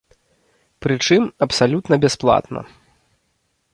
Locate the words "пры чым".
0.85-1.27